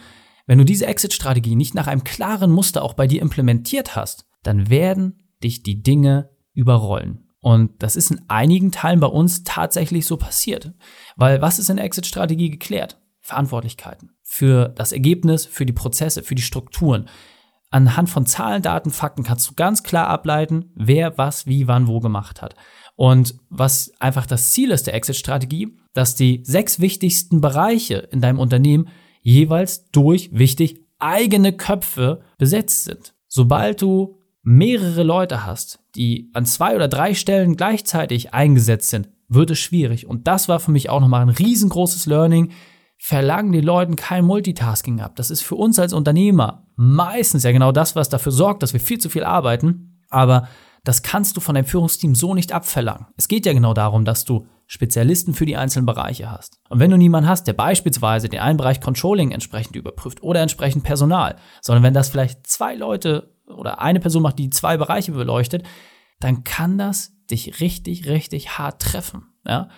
wenn 0.46 0.58
du 0.58 0.64
diese 0.64 0.86
Exit-Strategie 0.86 1.56
nicht 1.56 1.74
nach 1.74 1.86
einem 1.86 2.04
klaren 2.04 2.50
Muster 2.50 2.82
auch 2.82 2.94
bei 2.94 3.06
dir 3.06 3.20
implementiert 3.22 3.96
hast, 3.96 4.26
dann 4.42 4.70
werden 4.70 5.28
dich 5.42 5.62
die 5.62 5.82
Dinge 5.82 6.30
überrollen. 6.52 7.28
Und 7.40 7.82
das 7.82 7.96
ist 7.96 8.12
in 8.12 8.22
einigen 8.28 8.70
Teilen 8.70 9.00
bei 9.00 9.08
uns 9.08 9.42
tatsächlich 9.42 10.06
so 10.06 10.16
passiert. 10.16 10.72
Weil 11.16 11.42
was 11.42 11.58
ist 11.58 11.70
in 11.70 11.76
der 11.76 11.84
Exit-Strategie 11.84 12.50
geklärt? 12.50 13.00
Verantwortlichkeiten. 13.20 14.10
Für 14.22 14.68
das 14.68 14.92
Ergebnis, 14.92 15.46
für 15.46 15.66
die 15.66 15.72
Prozesse, 15.72 16.22
für 16.22 16.36
die 16.36 16.42
Strukturen. 16.42 17.08
Anhand 17.72 18.10
von 18.10 18.26
Zahlen, 18.26 18.62
Daten, 18.62 18.90
Fakten 18.90 19.24
kannst 19.24 19.50
du 19.50 19.54
ganz 19.54 19.82
klar 19.82 20.08
ableiten, 20.08 20.70
wer 20.74 21.18
was, 21.18 21.46
wie, 21.46 21.66
wann, 21.66 21.86
wo 21.86 22.00
gemacht 22.00 22.42
hat. 22.42 22.54
Und 22.96 23.34
was 23.48 23.92
einfach 23.98 24.26
das 24.26 24.52
Ziel 24.52 24.70
ist 24.70 24.86
der 24.86 24.94
Exit-Strategie, 24.94 25.76
dass 25.94 26.14
die 26.14 26.42
sechs 26.44 26.80
wichtigsten 26.80 27.40
Bereiche 27.40 27.96
in 27.96 28.20
deinem 28.20 28.38
Unternehmen 28.38 28.88
jeweils 29.22 29.90
durch 29.90 30.30
wichtig 30.32 30.80
eigene 30.98 31.52
Köpfe 31.52 32.20
besetzt 32.38 32.84
sind. 32.84 33.14
Sobald 33.26 33.80
du 33.80 34.18
mehrere 34.42 35.02
Leute 35.02 35.46
hast, 35.46 35.80
die 35.94 36.30
an 36.34 36.44
zwei 36.44 36.76
oder 36.76 36.88
drei 36.88 37.14
Stellen 37.14 37.56
gleichzeitig 37.56 38.34
eingesetzt 38.34 38.90
sind, 38.90 39.08
wird 39.28 39.50
es 39.50 39.58
schwierig. 39.58 40.06
Und 40.06 40.28
das 40.28 40.48
war 40.48 40.60
für 40.60 40.72
mich 40.72 40.90
auch 40.90 41.00
nochmal 41.00 41.22
ein 41.22 41.30
riesengroßes 41.30 42.06
Learning, 42.06 42.52
verlangen 43.04 43.50
die 43.50 43.60
Leuten 43.60 43.96
kein 43.96 44.24
Multitasking 44.24 45.00
ab. 45.00 45.16
Das 45.16 45.32
ist 45.32 45.42
für 45.42 45.56
uns 45.56 45.76
als 45.80 45.92
Unternehmer 45.92 46.68
meistens 46.76 47.42
ja 47.42 47.50
genau 47.50 47.72
das, 47.72 47.96
was 47.96 48.08
dafür 48.08 48.30
sorgt, 48.30 48.62
dass 48.62 48.74
wir 48.74 48.78
viel 48.78 48.98
zu 48.98 49.10
viel 49.10 49.24
arbeiten. 49.24 50.00
Aber 50.08 50.46
das 50.84 51.02
kannst 51.02 51.36
du 51.36 51.40
von 51.40 51.56
deinem 51.56 51.64
Führungsteam 51.64 52.14
so 52.14 52.32
nicht 52.32 52.52
abverlangen. 52.52 53.08
Es 53.16 53.26
geht 53.26 53.44
ja 53.44 53.54
genau 53.54 53.74
darum, 53.74 54.04
dass 54.04 54.24
du 54.24 54.46
Spezialisten 54.68 55.34
für 55.34 55.46
die 55.46 55.56
einzelnen 55.56 55.84
Bereiche 55.84 56.30
hast. 56.30 56.60
Und 56.68 56.78
wenn 56.78 56.92
du 56.92 56.96
niemanden 56.96 57.28
hast, 57.28 57.48
der 57.48 57.54
beispielsweise 57.54 58.28
den 58.28 58.38
einen 58.38 58.56
Bereich 58.56 58.80
Controlling 58.80 59.32
entsprechend 59.32 59.74
überprüft 59.74 60.22
oder 60.22 60.40
entsprechend 60.40 60.84
Personal, 60.84 61.34
sondern 61.60 61.82
wenn 61.82 61.94
das 61.94 62.08
vielleicht 62.08 62.46
zwei 62.46 62.76
Leute 62.76 63.34
oder 63.48 63.80
eine 63.80 63.98
Person 63.98 64.22
macht, 64.22 64.38
die 64.38 64.50
zwei 64.50 64.76
Bereiche 64.76 65.10
beleuchtet, 65.10 65.64
dann 66.20 66.44
kann 66.44 66.78
das 66.78 67.14
dich 67.32 67.60
richtig, 67.60 68.06
richtig 68.06 68.58
hart 68.58 68.80
treffen. 68.80 69.26
Ja? 69.44 69.70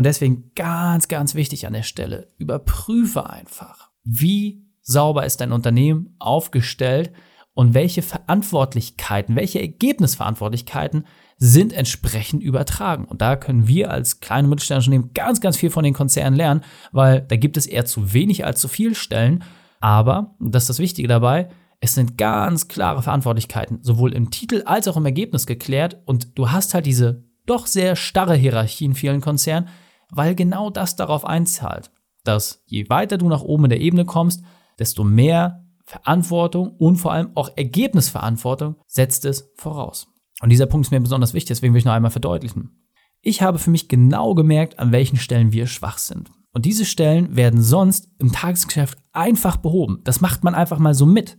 Und 0.00 0.04
deswegen 0.04 0.52
ganz, 0.54 1.08
ganz 1.08 1.34
wichtig 1.34 1.66
an 1.66 1.74
der 1.74 1.82
Stelle, 1.82 2.32
überprüfe 2.38 3.28
einfach, 3.28 3.90
wie 4.02 4.64
sauber 4.80 5.26
ist 5.26 5.42
dein 5.42 5.52
Unternehmen 5.52 6.16
aufgestellt 6.18 7.12
und 7.52 7.74
welche 7.74 8.00
Verantwortlichkeiten, 8.00 9.36
welche 9.36 9.60
Ergebnisverantwortlichkeiten 9.60 11.04
sind 11.36 11.74
entsprechend 11.74 12.42
übertragen. 12.42 13.04
Und 13.04 13.20
da 13.20 13.36
können 13.36 13.68
wir 13.68 13.90
als 13.90 14.20
kleine 14.20 14.48
mittelständische 14.48 14.88
Unternehmen 14.88 15.12
ganz, 15.12 15.42
ganz 15.42 15.58
viel 15.58 15.68
von 15.68 15.84
den 15.84 15.92
Konzernen 15.92 16.34
lernen, 16.34 16.64
weil 16.92 17.20
da 17.20 17.36
gibt 17.36 17.58
es 17.58 17.66
eher 17.66 17.84
zu 17.84 18.14
wenig 18.14 18.46
als 18.46 18.58
zu 18.62 18.68
viel 18.68 18.94
Stellen. 18.94 19.44
Aber, 19.80 20.34
das 20.40 20.62
ist 20.62 20.70
das 20.70 20.78
Wichtige 20.78 21.08
dabei, 21.08 21.50
es 21.80 21.94
sind 21.94 22.16
ganz 22.16 22.68
klare 22.68 23.02
Verantwortlichkeiten, 23.02 23.80
sowohl 23.82 24.14
im 24.14 24.30
Titel 24.30 24.62
als 24.64 24.88
auch 24.88 24.96
im 24.96 25.04
Ergebnis 25.04 25.46
geklärt. 25.46 25.98
Und 26.06 26.38
du 26.38 26.50
hast 26.50 26.72
halt 26.72 26.86
diese 26.86 27.22
doch 27.44 27.66
sehr 27.66 27.96
starre 27.96 28.34
Hierarchie 28.34 28.86
in 28.86 28.94
vielen 28.94 29.20
Konzernen, 29.20 29.68
weil 30.10 30.34
genau 30.34 30.70
das 30.70 30.96
darauf 30.96 31.24
einzahlt, 31.24 31.90
dass 32.24 32.62
je 32.66 32.88
weiter 32.88 33.18
du 33.18 33.28
nach 33.28 33.42
oben 33.42 33.64
in 33.64 33.70
der 33.70 33.80
Ebene 33.80 34.04
kommst, 34.04 34.42
desto 34.78 35.04
mehr 35.04 35.64
Verantwortung 35.84 36.76
und 36.76 36.96
vor 36.96 37.12
allem 37.12 37.30
auch 37.34 37.50
Ergebnisverantwortung 37.56 38.76
setzt 38.86 39.24
es 39.24 39.50
voraus. 39.56 40.08
Und 40.40 40.50
dieser 40.50 40.66
Punkt 40.66 40.86
ist 40.86 40.90
mir 40.90 41.00
besonders 41.00 41.34
wichtig, 41.34 41.48
deswegen 41.48 41.74
will 41.74 41.80
ich 41.80 41.84
noch 41.84 41.92
einmal 41.92 42.10
verdeutlichen. 42.10 42.86
Ich 43.22 43.42
habe 43.42 43.58
für 43.58 43.70
mich 43.70 43.88
genau 43.88 44.34
gemerkt, 44.34 44.78
an 44.78 44.92
welchen 44.92 45.18
Stellen 45.18 45.52
wir 45.52 45.66
schwach 45.66 45.98
sind. 45.98 46.30
Und 46.52 46.64
diese 46.64 46.84
Stellen 46.84 47.36
werden 47.36 47.60
sonst 47.60 48.08
im 48.18 48.32
Tagesgeschäft 48.32 48.98
einfach 49.12 49.56
behoben. 49.56 50.00
Das 50.04 50.20
macht 50.20 50.42
man 50.42 50.54
einfach 50.54 50.78
mal 50.78 50.94
so 50.94 51.06
mit. 51.06 51.38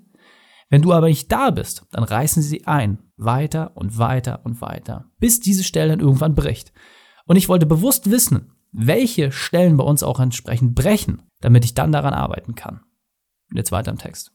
Wenn 0.69 0.81
du 0.81 0.93
aber 0.93 1.07
nicht 1.07 1.31
da 1.31 1.49
bist, 1.49 1.85
dann 1.91 2.03
reißen 2.03 2.41
sie 2.41 2.65
ein. 2.65 2.99
Weiter 3.17 3.75
und 3.75 3.97
weiter 3.97 4.41
und 4.45 4.61
weiter. 4.61 5.05
Bis 5.19 5.39
diese 5.39 5.63
Stelle 5.63 5.89
dann 5.89 5.99
irgendwann 5.99 6.35
bricht. 6.35 6.71
Und 7.25 7.35
ich 7.35 7.49
wollte 7.49 7.65
bewusst 7.65 8.09
wissen, 8.09 8.50
welche 8.71 9.31
Stellen 9.31 9.77
bei 9.77 9.83
uns 9.83 10.03
auch 10.03 10.19
entsprechend 10.19 10.75
brechen, 10.75 11.23
damit 11.41 11.65
ich 11.65 11.73
dann 11.73 11.91
daran 11.91 12.13
arbeiten 12.13 12.55
kann. 12.55 12.81
Und 13.49 13.57
jetzt 13.57 13.71
weiter 13.71 13.91
im 13.91 13.97
Text. 13.97 14.31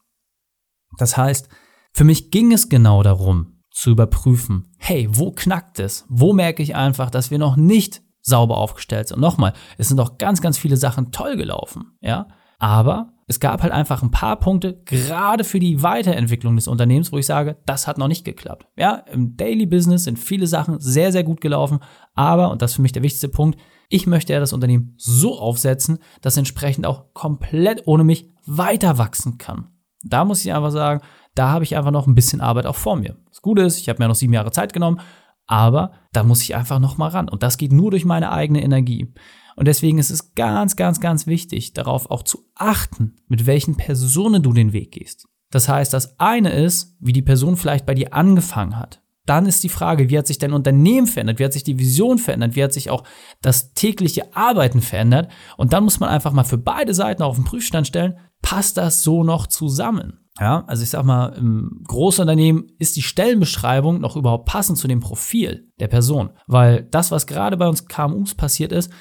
Das 0.99 1.17
heißt, 1.17 1.49
für 1.93 2.05
mich 2.05 2.31
ging 2.31 2.53
es 2.53 2.69
genau 2.69 3.03
darum, 3.03 3.63
zu 3.71 3.91
überprüfen, 3.91 4.75
hey, 4.79 5.09
wo 5.11 5.33
knackt 5.33 5.79
es? 5.79 6.07
Wo 6.09 6.33
merke 6.33 6.63
ich 6.63 6.75
einfach, 6.75 7.11
dass 7.11 7.31
wir 7.31 7.39
noch 7.39 7.57
nicht 7.57 8.03
sauber 8.23 8.57
aufgestellt 8.57 9.09
sind? 9.09 9.17
Und 9.17 9.23
nochmal, 9.23 9.53
es 9.79 9.89
sind 9.89 9.99
doch 9.99 10.19
ganz, 10.19 10.41
ganz 10.41 10.57
viele 10.59 10.77
Sachen 10.77 11.13
toll 11.13 11.37
gelaufen, 11.37 11.97
ja? 12.01 12.29
Aber 12.59 13.13
es 13.29 13.41
gab 13.41 13.63
halt 13.63 13.73
einfach 13.73 14.03
ein 14.03 14.13
paar 14.13 14.37
Punkte, 14.39 14.81
gerade 14.85 15.43
für 15.43 15.59
die 15.59 15.83
Weiterentwicklung 15.83 16.55
des 16.55 16.69
Unternehmens, 16.69 17.13
wo 17.13 17.19
ich 17.19 17.27
sage, 17.27 17.57
das 17.67 17.87
hat 17.87 17.99
noch 17.99 18.07
nicht 18.07 18.25
geklappt. 18.25 18.69
Ja, 18.77 19.03
im 19.13 19.37
Daily 19.37 19.67
Business 19.67 20.05
sind 20.05 20.19
viele 20.19 20.47
Sachen 20.47 20.79
sehr, 20.79 21.11
sehr 21.11 21.25
gut 21.25 21.41
gelaufen, 21.41 21.81
aber, 22.15 22.51
und 22.51 22.63
das 22.63 22.71
ist 22.71 22.77
für 22.77 22.83
mich 22.83 22.93
der 22.93 23.03
wichtigste 23.03 23.29
Punkt, 23.29 23.59
ich 23.89 24.07
möchte 24.07 24.33
ja 24.33 24.41
das 24.41 24.53
Unternehmen 24.53 24.95
so 24.97 25.39
aufsetzen, 25.39 25.99
dass 26.21 26.37
entsprechend 26.37 26.87
auch 26.87 27.13
komplett 27.15 27.83
ohne 27.87 28.05
mich 28.05 28.33
weiter 28.47 28.99
wachsen 28.99 29.39
kann. 29.39 29.69
Da 30.03 30.25
muss 30.25 30.45
ich 30.45 30.53
einfach 30.53 30.71
sagen, 30.71 31.03
da 31.35 31.51
habe 31.51 31.65
ich 31.65 31.77
einfach 31.77 31.91
noch 31.91 32.07
ein 32.07 32.15
bisschen 32.15 32.41
Arbeit 32.41 32.67
auch 32.67 32.77
vor 32.77 32.97
mir. 32.97 33.17
Das 33.29 33.43
Gute 33.43 33.63
ist, 33.63 33.79
ich 33.79 33.89
habe 33.89 34.03
mir 34.03 34.09
noch 34.09 34.15
sieben 34.15 34.33
Jahre 34.33 34.53
Zeit 34.53 34.73
genommen, 34.73 35.01
aber 35.47 35.93
da 36.13 36.23
muss 36.23 36.43
ich 36.43 36.55
einfach 36.55 36.79
noch 36.79 36.97
mal 36.97 37.09
ran. 37.09 37.29
Und 37.29 37.43
das 37.43 37.59
geht 37.59 37.73
nur 37.73 37.91
durch 37.91 38.05
meine 38.05 38.33
eigene 38.33 38.63
Energie. 38.63 39.13
Und 39.57 39.67
deswegen 39.67 39.99
ist 39.99 40.11
es 40.11 40.35
ganz, 40.35 40.77
ganz, 40.77 41.01
ganz 41.01 41.27
wichtig, 41.27 41.73
darauf 41.73 42.11
auch 42.11 42.23
zu 42.23 42.45
achten, 42.55 43.17
mit 43.27 43.47
welchen 43.47 43.77
Personen 43.77 44.43
du 44.43 44.53
den 44.53 44.73
Weg 44.73 44.93
gehst. 44.93 45.27
Das 45.51 45.69
heißt, 45.69 45.93
das 45.93 46.21
eine 46.21 46.51
ist, 46.51 46.97
wie 47.01 47.13
die 47.13 47.23
Person 47.23 47.57
vielleicht 47.57 47.87
bei 47.87 47.95
dir 47.95 48.13
angefangen 48.13 48.79
hat. 48.79 49.03
Dann 49.25 49.47
ist 49.47 49.65
die 49.65 49.69
Frage, 49.69 50.09
wie 50.09 50.19
hat 50.19 50.27
sich 50.27 50.39
dein 50.39 50.53
Unternehmen 50.53 51.09
verändert? 51.09 51.41
Wie 51.41 51.45
hat 51.45 51.53
sich 51.53 51.65
die 51.65 51.79
Vision 51.79 52.19
verändert? 52.19 52.55
Wie 52.55 52.63
hat 52.63 52.73
sich 52.73 52.91
auch 52.91 53.03
das 53.43 53.73
tägliche 53.73 54.37
Arbeiten 54.37 54.81
verändert? 54.81 55.31
Und 55.57 55.73
dann 55.73 55.85
muss 55.85 55.99
man 55.99 56.11
einfach 56.11 56.33
mal 56.33 56.45
für 56.45 56.59
beide 56.59 56.95
Seiten 56.95 57.23
auf 57.23 57.35
den 57.35 57.45
Prüfstand 57.45 57.89
stellen, 57.89 58.19
passt 58.43 58.77
das 58.77 59.03
so 59.03 59.25
noch 59.25 59.49
zusammen? 59.49 60.21
Ja, 60.39 60.65
also 60.67 60.83
ich 60.83 60.91
sag 60.91 61.05
mal, 61.05 61.29
im 61.29 61.83
Großunternehmen 61.89 62.71
ist 62.79 62.97
die 62.97 63.03
Stellenbeschreibung 63.03 64.01
noch 64.01 64.17
überhaupt 64.17 64.47
passend 64.47 64.79
zu 64.79 64.87
dem 64.87 65.01
Profil 65.01 65.73
der 65.81 65.89
Person. 65.89 66.31
Weil 66.47 66.85
das, 66.85 67.11
was 67.11 67.27
gerade 67.27 67.57
bei 67.57 67.67
uns 67.67 67.87
KMUs 67.87 68.35
passiert 68.35 68.71
ist, 68.71 68.93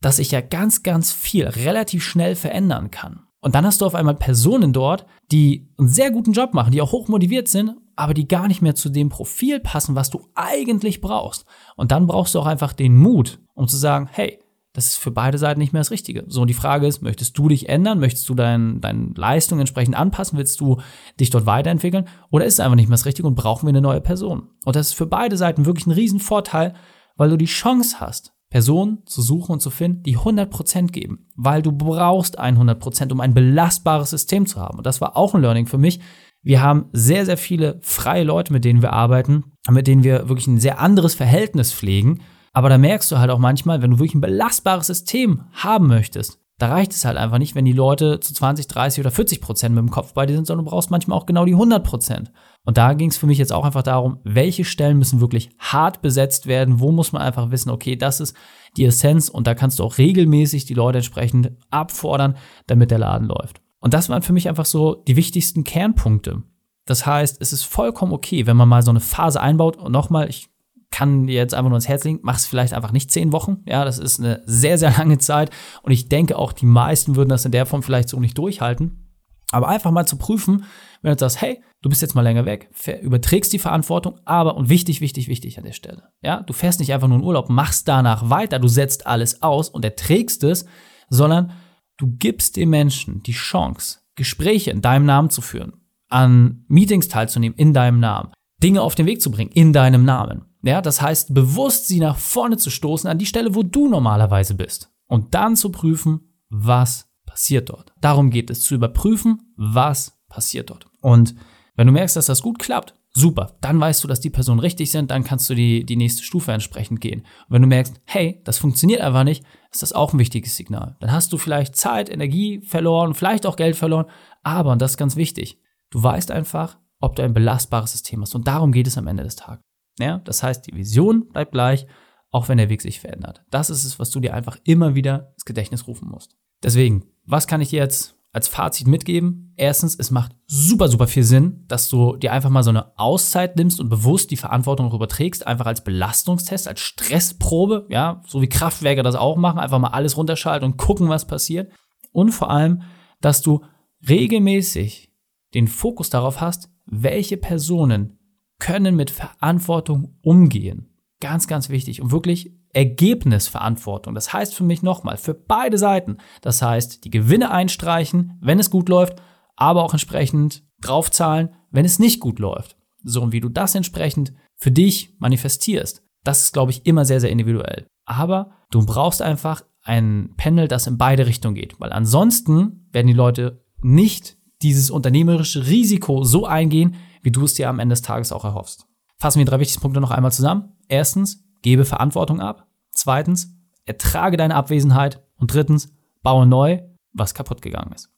dass 0.00 0.18
ich 0.18 0.30
ja 0.30 0.40
ganz, 0.40 0.82
ganz 0.82 1.12
viel 1.12 1.46
relativ 1.46 2.04
schnell 2.04 2.36
verändern 2.36 2.90
kann. 2.90 3.20
Und 3.40 3.54
dann 3.54 3.66
hast 3.66 3.80
du 3.80 3.86
auf 3.86 3.94
einmal 3.94 4.14
Personen 4.14 4.72
dort, 4.72 5.06
die 5.30 5.68
einen 5.78 5.88
sehr 5.88 6.10
guten 6.10 6.32
Job 6.32 6.54
machen, 6.54 6.72
die 6.72 6.80
auch 6.80 6.92
hoch 6.92 7.08
motiviert 7.08 7.48
sind, 7.48 7.76
aber 7.94 8.14
die 8.14 8.26
gar 8.26 8.48
nicht 8.48 8.62
mehr 8.62 8.74
zu 8.74 8.88
dem 8.88 9.08
Profil 9.08 9.60
passen, 9.60 9.94
was 9.94 10.10
du 10.10 10.26
eigentlich 10.34 11.00
brauchst. 11.00 11.44
Und 11.76 11.92
dann 11.92 12.06
brauchst 12.06 12.34
du 12.34 12.40
auch 12.40 12.46
einfach 12.46 12.72
den 12.72 12.96
Mut, 12.96 13.40
um 13.54 13.68
zu 13.68 13.76
sagen, 13.76 14.08
hey, 14.10 14.38
das 14.74 14.86
ist 14.86 14.96
für 14.96 15.12
beide 15.12 15.38
Seiten 15.38 15.60
nicht 15.60 15.72
mehr 15.72 15.80
das 15.80 15.92
Richtige. 15.92 16.24
So, 16.26 16.40
und 16.40 16.48
die 16.48 16.54
Frage 16.54 16.88
ist, 16.88 17.00
möchtest 17.00 17.38
du 17.38 17.48
dich 17.48 17.68
ändern? 17.68 18.00
Möchtest 18.00 18.28
du 18.28 18.34
dein, 18.34 18.80
deine 18.80 19.12
Leistung 19.14 19.60
entsprechend 19.60 19.96
anpassen? 19.96 20.36
Willst 20.36 20.60
du 20.60 20.80
dich 21.20 21.30
dort 21.30 21.46
weiterentwickeln? 21.46 22.08
Oder 22.30 22.44
ist 22.44 22.54
es 22.54 22.60
einfach 22.60 22.74
nicht 22.74 22.88
mehr 22.88 22.96
das 22.96 23.06
Richtige 23.06 23.28
und 23.28 23.36
brauchen 23.36 23.66
wir 23.66 23.70
eine 23.70 23.80
neue 23.80 24.00
Person? 24.00 24.48
Und 24.64 24.74
das 24.74 24.88
ist 24.88 24.94
für 24.94 25.06
beide 25.06 25.36
Seiten 25.36 25.64
wirklich 25.64 25.86
ein 25.86 25.92
Riesenvorteil, 25.92 26.74
weil 27.16 27.30
du 27.30 27.36
die 27.36 27.44
Chance 27.44 28.00
hast, 28.00 28.32
Personen 28.54 28.98
zu 29.04 29.20
suchen 29.20 29.54
und 29.54 29.60
zu 29.60 29.68
finden, 29.68 30.04
die 30.04 30.16
100% 30.16 30.92
geben, 30.92 31.26
weil 31.34 31.60
du 31.60 31.72
brauchst 31.72 32.38
100%, 32.38 33.10
um 33.10 33.18
ein 33.18 33.34
belastbares 33.34 34.10
System 34.10 34.46
zu 34.46 34.60
haben. 34.60 34.78
Und 34.78 34.86
das 34.86 35.00
war 35.00 35.16
auch 35.16 35.34
ein 35.34 35.40
Learning 35.40 35.66
für 35.66 35.76
mich. 35.76 35.98
Wir 36.40 36.62
haben 36.62 36.84
sehr, 36.92 37.26
sehr 37.26 37.36
viele 37.36 37.80
freie 37.82 38.22
Leute, 38.22 38.52
mit 38.52 38.64
denen 38.64 38.80
wir 38.80 38.92
arbeiten, 38.92 39.56
mit 39.68 39.88
denen 39.88 40.04
wir 40.04 40.28
wirklich 40.28 40.46
ein 40.46 40.60
sehr 40.60 40.78
anderes 40.78 41.16
Verhältnis 41.16 41.72
pflegen. 41.72 42.20
Aber 42.52 42.68
da 42.68 42.78
merkst 42.78 43.10
du 43.10 43.18
halt 43.18 43.32
auch 43.32 43.40
manchmal, 43.40 43.82
wenn 43.82 43.90
du 43.90 43.98
wirklich 43.98 44.14
ein 44.14 44.20
belastbares 44.20 44.86
System 44.86 45.46
haben 45.54 45.88
möchtest, 45.88 46.38
da 46.58 46.68
reicht 46.68 46.92
es 46.92 47.04
halt 47.04 47.16
einfach 47.16 47.38
nicht, 47.38 47.54
wenn 47.54 47.64
die 47.64 47.72
Leute 47.72 48.20
zu 48.20 48.32
20, 48.32 48.68
30 48.68 49.00
oder 49.00 49.10
40 49.10 49.40
Prozent 49.40 49.74
mit 49.74 49.82
dem 49.82 49.90
Kopf 49.90 50.12
bei 50.14 50.24
dir 50.24 50.34
sind, 50.34 50.46
sondern 50.46 50.64
du 50.64 50.70
brauchst 50.70 50.90
manchmal 50.90 51.18
auch 51.18 51.26
genau 51.26 51.44
die 51.44 51.54
100 51.54 51.82
Prozent. 51.82 52.30
Und 52.64 52.78
da 52.78 52.94
ging 52.94 53.10
es 53.10 53.16
für 53.16 53.26
mich 53.26 53.38
jetzt 53.38 53.52
auch 53.52 53.64
einfach 53.64 53.82
darum, 53.82 54.18
welche 54.22 54.64
Stellen 54.64 54.98
müssen 54.98 55.20
wirklich 55.20 55.50
hart 55.58 56.00
besetzt 56.00 56.46
werden, 56.46 56.78
wo 56.78 56.92
muss 56.92 57.12
man 57.12 57.22
einfach 57.22 57.50
wissen, 57.50 57.70
okay, 57.70 57.96
das 57.96 58.20
ist 58.20 58.36
die 58.76 58.84
Essenz 58.84 59.28
und 59.28 59.46
da 59.46 59.54
kannst 59.54 59.78
du 59.78 59.84
auch 59.84 59.98
regelmäßig 59.98 60.64
die 60.64 60.74
Leute 60.74 60.98
entsprechend 60.98 61.50
abfordern, 61.70 62.36
damit 62.66 62.90
der 62.90 62.98
Laden 62.98 63.26
läuft. 63.26 63.60
Und 63.80 63.92
das 63.92 64.08
waren 64.08 64.22
für 64.22 64.32
mich 64.32 64.48
einfach 64.48 64.64
so 64.64 64.94
die 64.94 65.16
wichtigsten 65.16 65.64
Kernpunkte. 65.64 66.42
Das 66.86 67.04
heißt, 67.04 67.40
es 67.40 67.52
ist 67.52 67.64
vollkommen 67.64 68.12
okay, 68.12 68.46
wenn 68.46 68.56
man 68.56 68.68
mal 68.68 68.82
so 68.82 68.90
eine 68.90 69.00
Phase 69.00 69.40
einbaut 69.40 69.76
und 69.76 69.92
nochmal, 69.92 70.28
ich 70.28 70.48
kann 70.94 71.26
dir 71.26 71.34
jetzt 71.34 71.54
einfach 71.54 71.70
nur 71.70 71.76
ins 71.76 71.88
Herz 71.88 72.04
legen, 72.04 72.20
mach 72.22 72.36
es 72.36 72.46
vielleicht 72.46 72.72
einfach 72.72 72.92
nicht 72.92 73.10
zehn 73.10 73.32
Wochen. 73.32 73.62
Ja, 73.66 73.84
das 73.84 73.98
ist 73.98 74.20
eine 74.20 74.42
sehr, 74.46 74.78
sehr 74.78 74.92
lange 74.96 75.18
Zeit. 75.18 75.50
Und 75.82 75.90
ich 75.90 76.08
denke 76.08 76.38
auch, 76.38 76.52
die 76.52 76.66
meisten 76.66 77.16
würden 77.16 77.30
das 77.30 77.44
in 77.44 77.50
der 77.50 77.66
Form 77.66 77.82
vielleicht 77.82 78.08
so 78.08 78.20
nicht 78.20 78.38
durchhalten. 78.38 79.04
Aber 79.50 79.66
einfach 79.66 79.90
mal 79.90 80.06
zu 80.06 80.16
prüfen, 80.16 80.66
wenn 81.02 81.12
du 81.12 81.18
sagst, 81.18 81.40
hey, 81.40 81.60
du 81.82 81.88
bist 81.88 82.00
jetzt 82.00 82.14
mal 82.14 82.22
länger 82.22 82.44
weg, 82.44 82.70
überträgst 83.02 83.52
die 83.52 83.58
Verantwortung, 83.58 84.20
aber, 84.24 84.56
und 84.56 84.68
wichtig, 84.68 85.00
wichtig, 85.00 85.26
wichtig 85.26 85.58
an 85.58 85.64
der 85.64 85.72
Stelle, 85.72 86.04
ja, 86.22 86.42
du 86.42 86.52
fährst 86.52 86.78
nicht 86.78 86.92
einfach 86.92 87.08
nur 87.08 87.18
in 87.18 87.24
Urlaub, 87.24 87.50
machst 87.50 87.88
danach 87.88 88.30
weiter, 88.30 88.60
du 88.60 88.68
setzt 88.68 89.06
alles 89.06 89.42
aus 89.42 89.68
und 89.68 89.84
erträgst 89.84 90.44
es, 90.44 90.64
sondern 91.10 91.52
du 91.96 92.06
gibst 92.06 92.56
den 92.56 92.70
Menschen 92.70 93.22
die 93.24 93.32
Chance, 93.32 93.98
Gespräche 94.14 94.70
in 94.70 94.80
deinem 94.80 95.06
Namen 95.06 95.30
zu 95.30 95.42
führen, 95.42 95.72
an 96.08 96.64
Meetings 96.68 97.08
teilzunehmen 97.08 97.58
in 97.58 97.74
deinem 97.74 97.98
Namen, 97.98 98.32
Dinge 98.62 98.80
auf 98.80 98.94
den 98.94 99.06
Weg 99.06 99.20
zu 99.20 99.32
bringen 99.32 99.50
in 99.52 99.72
deinem 99.72 100.04
Namen. 100.04 100.53
Ja, 100.64 100.80
das 100.80 101.02
heißt, 101.02 101.34
bewusst 101.34 101.88
sie 101.88 102.00
nach 102.00 102.16
vorne 102.16 102.56
zu 102.56 102.70
stoßen 102.70 103.08
an 103.08 103.18
die 103.18 103.26
Stelle, 103.26 103.54
wo 103.54 103.62
du 103.62 103.86
normalerweise 103.86 104.54
bist. 104.54 104.90
Und 105.06 105.34
dann 105.34 105.56
zu 105.56 105.70
prüfen, 105.70 106.32
was 106.48 107.10
passiert 107.26 107.68
dort. 107.68 107.92
Darum 108.00 108.30
geht 108.30 108.48
es, 108.48 108.62
zu 108.62 108.74
überprüfen, 108.74 109.52
was 109.56 110.18
passiert 110.28 110.70
dort. 110.70 110.86
Und 111.02 111.34
wenn 111.76 111.86
du 111.86 111.92
merkst, 111.92 112.16
dass 112.16 112.26
das 112.26 112.40
gut 112.40 112.58
klappt, 112.58 112.94
super, 113.10 113.56
dann 113.60 113.78
weißt 113.78 114.02
du, 114.02 114.08
dass 114.08 114.20
die 114.20 114.30
Personen 114.30 114.60
richtig 114.60 114.90
sind, 114.90 115.10
dann 115.10 115.22
kannst 115.22 115.50
du 115.50 115.54
die, 115.54 115.84
die 115.84 115.96
nächste 115.96 116.22
Stufe 116.22 116.52
entsprechend 116.52 117.02
gehen. 117.02 117.20
Und 117.20 117.50
wenn 117.50 117.62
du 117.62 117.68
merkst, 117.68 118.00
hey, 118.04 118.40
das 118.44 118.56
funktioniert 118.56 119.02
einfach 119.02 119.24
nicht, 119.24 119.44
ist 119.70 119.82
das 119.82 119.92
auch 119.92 120.14
ein 120.14 120.18
wichtiges 120.18 120.56
Signal. 120.56 120.96
Dann 121.00 121.12
hast 121.12 121.32
du 121.32 121.36
vielleicht 121.36 121.76
Zeit, 121.76 122.08
Energie 122.08 122.62
verloren, 122.62 123.12
vielleicht 123.12 123.44
auch 123.44 123.56
Geld 123.56 123.76
verloren, 123.76 124.06
aber, 124.42 124.72
und 124.72 124.80
das 124.80 124.92
ist 124.92 124.96
ganz 124.96 125.16
wichtig, 125.16 125.60
du 125.90 126.02
weißt 126.02 126.30
einfach, 126.30 126.78
ob 127.00 127.16
du 127.16 127.22
ein 127.22 127.34
belastbares 127.34 127.92
System 127.92 128.22
hast. 128.22 128.34
Und 128.34 128.48
darum 128.48 128.72
geht 128.72 128.86
es 128.86 128.96
am 128.96 129.06
Ende 129.06 129.24
des 129.24 129.36
Tages. 129.36 129.62
Ja, 129.98 130.18
das 130.18 130.42
heißt, 130.42 130.66
die 130.66 130.74
Vision 130.74 131.28
bleibt 131.28 131.52
gleich, 131.52 131.86
auch 132.30 132.48
wenn 132.48 132.58
der 132.58 132.68
Weg 132.68 132.82
sich 132.82 133.00
verändert. 133.00 133.44
Das 133.50 133.70
ist 133.70 133.84
es, 133.84 133.98
was 133.98 134.10
du 134.10 134.20
dir 134.20 134.34
einfach 134.34 134.58
immer 134.64 134.94
wieder 134.94 135.32
ins 135.34 135.44
Gedächtnis 135.44 135.86
rufen 135.86 136.08
musst. 136.08 136.36
Deswegen, 136.62 137.04
was 137.24 137.46
kann 137.46 137.60
ich 137.60 137.70
dir 137.70 137.80
jetzt 137.80 138.16
als 138.32 138.48
Fazit 138.48 138.88
mitgeben? 138.88 139.54
Erstens, 139.56 139.94
es 139.94 140.10
macht 140.10 140.32
super, 140.46 140.88
super 140.88 141.06
viel 141.06 141.22
Sinn, 141.22 141.64
dass 141.68 141.88
du 141.88 142.16
dir 142.16 142.32
einfach 142.32 142.50
mal 142.50 142.64
so 142.64 142.70
eine 142.70 142.98
Auszeit 142.98 143.56
nimmst 143.56 143.78
und 143.78 143.88
bewusst 143.88 144.32
die 144.32 144.36
Verantwortung 144.36 144.92
überträgst, 144.92 145.46
einfach 145.46 145.66
als 145.66 145.84
Belastungstest, 145.84 146.66
als 146.66 146.80
Stressprobe, 146.80 147.86
ja, 147.88 148.20
so 148.26 148.42
wie 148.42 148.48
Kraftwerke 148.48 149.04
das 149.04 149.14
auch 149.14 149.36
machen, 149.36 149.60
einfach 149.60 149.78
mal 149.78 149.88
alles 149.88 150.16
runterschalten 150.16 150.72
und 150.72 150.76
gucken, 150.76 151.08
was 151.08 151.26
passiert. 151.26 151.70
Und 152.10 152.32
vor 152.32 152.50
allem, 152.50 152.82
dass 153.20 153.40
du 153.40 153.64
regelmäßig 154.08 155.12
den 155.54 155.68
Fokus 155.68 156.10
darauf 156.10 156.40
hast, 156.40 156.68
welche 156.86 157.36
Personen 157.36 158.18
können 158.58 158.96
mit 158.96 159.10
Verantwortung 159.10 160.16
umgehen. 160.22 160.90
Ganz, 161.20 161.46
ganz 161.46 161.68
wichtig 161.68 162.02
und 162.02 162.12
wirklich 162.12 162.52
Ergebnisverantwortung. 162.74 164.14
Das 164.14 164.32
heißt 164.32 164.54
für 164.54 164.64
mich 164.64 164.82
nochmal, 164.82 165.16
für 165.16 165.34
beide 165.34 165.78
Seiten. 165.78 166.18
Das 166.42 166.60
heißt, 166.60 167.04
die 167.04 167.10
Gewinne 167.10 167.50
einstreichen, 167.50 168.38
wenn 168.40 168.58
es 168.58 168.70
gut 168.70 168.88
läuft, 168.88 169.22
aber 169.56 169.84
auch 169.84 169.92
entsprechend 169.92 170.64
draufzahlen, 170.80 171.50
wenn 171.70 171.84
es 171.84 171.98
nicht 171.98 172.20
gut 172.20 172.38
läuft. 172.38 172.76
So, 173.04 173.22
und 173.22 173.32
wie 173.32 173.40
du 173.40 173.48
das 173.48 173.74
entsprechend 173.74 174.32
für 174.56 174.70
dich 174.70 175.14
manifestierst, 175.18 176.02
das 176.24 176.42
ist, 176.42 176.52
glaube 176.52 176.72
ich, 176.72 176.86
immer 176.86 177.04
sehr, 177.04 177.20
sehr 177.20 177.30
individuell. 177.30 177.86
Aber 178.06 178.50
du 178.70 178.84
brauchst 178.84 179.22
einfach 179.22 179.62
ein 179.82 180.34
Panel, 180.36 180.66
das 180.66 180.86
in 180.86 180.98
beide 180.98 181.26
Richtungen 181.26 181.54
geht, 181.54 181.78
weil 181.78 181.92
ansonsten 181.92 182.88
werden 182.90 183.06
die 183.06 183.12
Leute 183.12 183.62
nicht 183.82 184.38
dieses 184.62 184.90
unternehmerische 184.90 185.66
Risiko 185.66 186.24
so 186.24 186.46
eingehen, 186.46 186.96
wie 187.24 187.32
du 187.32 187.44
es 187.44 187.54
dir 187.54 187.68
am 187.68 187.80
Ende 187.80 187.94
des 187.94 188.02
Tages 188.02 188.30
auch 188.30 188.44
erhoffst. 188.44 188.86
Fassen 189.16 189.38
wir 189.38 189.46
drei 189.46 189.58
wichtigsten 189.58 189.80
Punkte 189.80 190.00
noch 190.00 190.10
einmal 190.10 190.32
zusammen. 190.32 190.74
Erstens, 190.88 191.42
gebe 191.62 191.84
Verantwortung 191.84 192.40
ab. 192.40 192.68
Zweitens, 192.92 193.56
ertrage 193.86 194.36
deine 194.36 194.54
Abwesenheit. 194.54 195.24
Und 195.36 195.52
drittens, 195.52 195.92
baue 196.22 196.46
neu, 196.46 196.80
was 197.12 197.34
kaputt 197.34 197.62
gegangen 197.62 197.92
ist. 197.92 198.10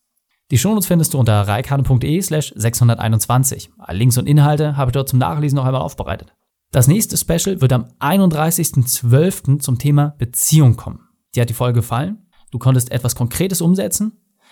Die 0.51 0.59
Shownotes 0.59 0.87
findest 0.87 1.15
du 1.15 1.19
unter 1.19 1.41
reikane.de 1.49 2.21
slash 2.23 2.53
621. 2.57 3.71
Alle 3.79 3.99
Links 3.99 4.19
und 4.19 4.29
Inhalte 4.29 4.77
habe 4.77 4.91
ich 4.91 4.93
dort 4.93 5.09
zum 5.09 5.19
Nachlesen 5.19 5.57
noch 5.57 5.65
einmal 5.65 5.81
aufbereitet. 5.81 6.35
Das 6.73 6.89
nächste 6.89 7.17
Special 7.17 7.61
wird 7.61 7.73
am 7.73 7.87
31.12. 8.01 9.61
zum 9.61 9.79
Thema 9.79 10.15
Beziehung 10.19 10.77
kommen. 10.77 11.01
Dir 11.35 11.43
hat 11.43 11.49
die 11.49 11.55
Folge 11.55 11.81
gefallen? 11.81 12.27
Du 12.51 12.59
konntest 12.59 12.93
etwas 12.93 13.15
Konkretes 13.15 13.61
umsetzen? 13.61 14.21